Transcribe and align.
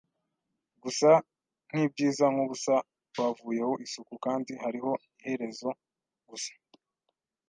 gusa 0.83 1.09
nkibyiza 1.69 2.25
nkubusa. 2.33 2.73
Bavuyeho 3.17 3.73
isuku, 3.85 4.13
kandi 4.25 4.51
hariho 4.63 4.91
iherezo. 5.19 5.69
Gusa,” 6.29 6.51